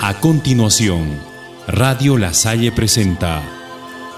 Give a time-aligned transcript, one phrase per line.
[0.00, 1.20] A continuación,
[1.66, 3.42] Radio La Salle presenta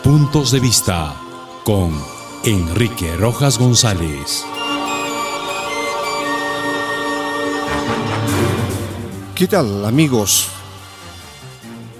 [0.04, 1.16] Puntos de Vista
[1.64, 1.98] con
[2.44, 4.44] Enrique Rojas González.
[9.34, 10.48] ¿Qué tal amigos?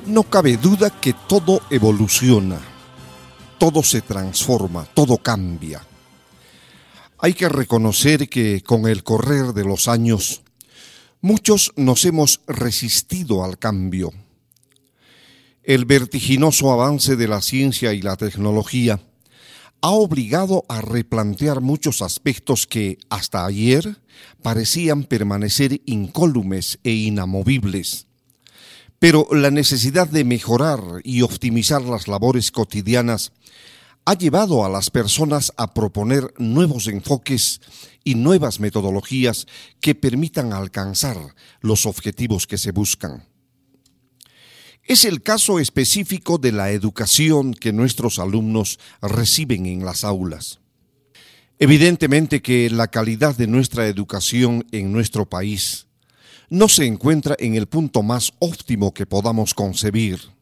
[0.05, 2.59] No cabe duda que todo evoluciona,
[3.57, 5.83] todo se transforma, todo cambia.
[7.19, 10.43] Hay que reconocer que con el correr de los años,
[11.21, 14.13] muchos nos hemos resistido al cambio.
[15.63, 19.01] El vertiginoso avance de la ciencia y la tecnología
[19.83, 23.99] ha obligado a replantear muchos aspectos que hasta ayer
[24.43, 28.07] parecían permanecer incólumes e inamovibles.
[28.99, 33.33] Pero la necesidad de mejorar y optimizar las labores cotidianas
[34.11, 37.61] ha llevado a las personas a proponer nuevos enfoques
[38.03, 39.47] y nuevas metodologías
[39.81, 41.17] que permitan alcanzar
[41.61, 43.23] los objetivos que se buscan.
[44.83, 50.59] Es el caso específico de la educación que nuestros alumnos reciben en las aulas.
[51.61, 55.87] Evidentemente que la calidad de nuestra educación en nuestro país
[56.49, 60.40] no se encuentra en el punto más óptimo que podamos concebir.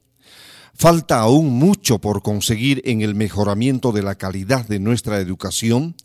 [0.74, 5.96] Falta aún mucho por conseguir en el mejoramiento de la calidad de nuestra educación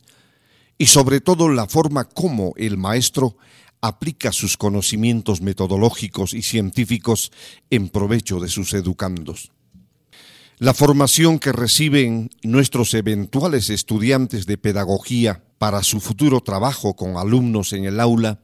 [0.77, 3.37] y sobre todo la forma como el maestro
[3.81, 7.31] aplica sus conocimientos metodológicos y científicos
[7.69, 9.51] en provecho de sus educandos.
[10.57, 17.73] La formación que reciben nuestros eventuales estudiantes de pedagogía para su futuro trabajo con alumnos
[17.73, 18.39] en el aula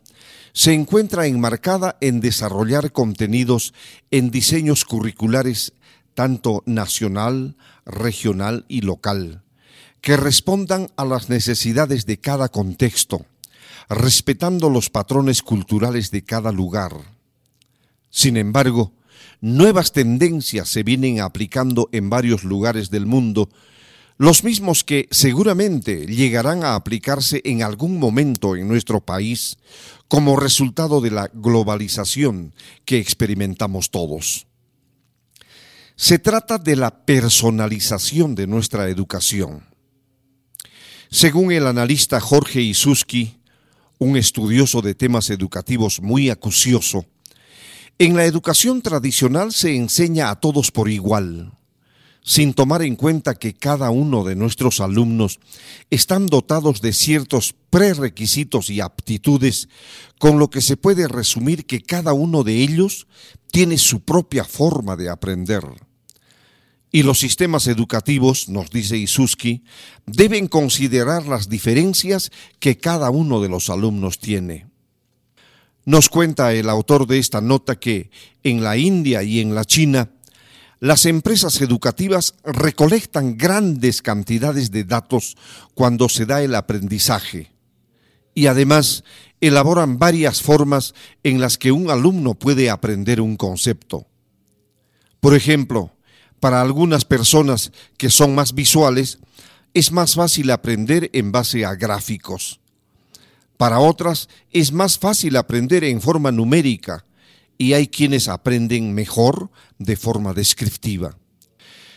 [0.51, 3.73] se encuentra enmarcada en desarrollar contenidos
[4.11, 5.73] en diseños curriculares
[6.19, 9.41] tanto nacional, regional y local,
[10.01, 13.25] que respondan a las necesidades de cada contexto,
[13.87, 16.91] respetando los patrones culturales de cada lugar.
[18.09, 18.91] Sin embargo,
[19.39, 23.47] nuevas tendencias se vienen aplicando en varios lugares del mundo,
[24.17, 29.57] los mismos que seguramente llegarán a aplicarse en algún momento en nuestro país
[30.09, 34.48] como resultado de la globalización que experimentamos todos.
[36.01, 39.65] Se trata de la personalización de nuestra educación.
[41.11, 43.35] Según el analista Jorge Isuski,
[43.97, 47.05] un estudioso de temas educativos muy acucioso,
[47.97, 51.51] en la educación tradicional se enseña a todos por igual,
[52.23, 55.41] sin tomar en cuenta que cada uno de nuestros alumnos
[55.89, 59.67] están dotados de ciertos prerequisitos y aptitudes,
[60.17, 63.05] con lo que se puede resumir que cada uno de ellos
[63.51, 65.88] tiene su propia forma de aprender.
[66.91, 69.63] Y los sistemas educativos, nos dice Isuski,
[70.05, 74.67] deben considerar las diferencias que cada uno de los alumnos tiene.
[75.85, 78.09] Nos cuenta el autor de esta nota que
[78.43, 80.09] en la India y en la China,
[80.79, 85.35] las empresas educativas recolectan grandes cantidades de datos
[85.75, 87.51] cuando se da el aprendizaje
[88.33, 89.03] y además
[89.41, 94.07] elaboran varias formas en las que un alumno puede aprender un concepto.
[95.19, 95.91] Por ejemplo,
[96.39, 99.19] para algunas personas que son más visuales,
[99.73, 102.59] es más fácil aprender en base a gráficos.
[103.57, 107.05] Para otras es más fácil aprender en forma numérica
[107.57, 111.17] y hay quienes aprenden mejor de forma descriptiva.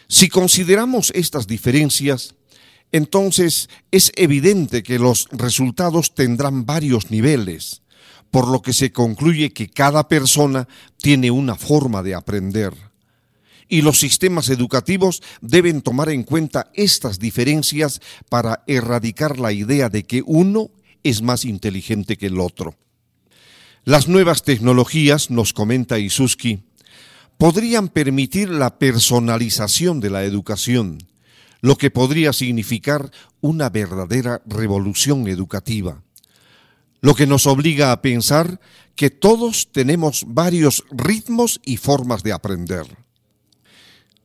[0.08, 2.34] Si consideramos estas diferencias,
[2.90, 7.82] entonces es evidente que los resultados tendrán varios niveles,
[8.30, 12.91] por lo que se concluye que cada persona tiene una forma de aprender
[13.72, 20.02] y los sistemas educativos deben tomar en cuenta estas diferencias para erradicar la idea de
[20.02, 20.70] que uno
[21.02, 22.76] es más inteligente que el otro.
[23.84, 26.64] Las nuevas tecnologías, nos comenta Isuski,
[27.38, 30.98] podrían permitir la personalización de la educación,
[31.62, 33.10] lo que podría significar
[33.40, 36.02] una verdadera revolución educativa,
[37.00, 38.60] lo que nos obliga a pensar
[38.96, 43.01] que todos tenemos varios ritmos y formas de aprender.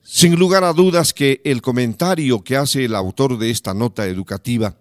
[0.09, 4.77] Sin lugar a dudas que el comentario que hace el autor de esta nota educativa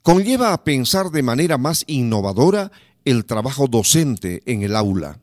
[0.00, 2.72] conlleva a pensar de manera más innovadora
[3.04, 5.18] el trabajo docente en el aula,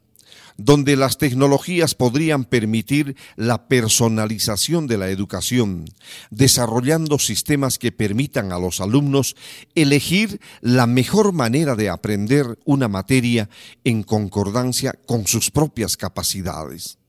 [0.57, 5.85] donde las tecnologías podrían permitir la personalización de la educación,
[6.29, 9.35] desarrollando sistemas que permitan a los alumnos
[9.73, 13.49] elegir la mejor manera de aprender una materia
[13.83, 16.99] en concordancia con sus propias capacidades.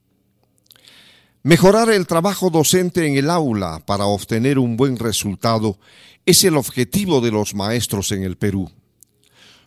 [1.46, 5.78] Mejorar el trabajo docente en el aula para obtener un buen resultado
[6.24, 8.72] es el objetivo de los maestros en el Perú.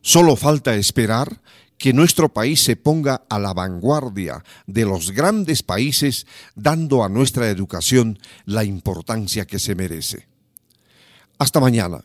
[0.01, 1.39] Solo falta esperar
[1.77, 6.25] que nuestro país se ponga a la vanguardia de los grandes países
[6.55, 10.27] dando a nuestra educación la importancia que se merece.
[11.37, 12.03] Hasta mañana.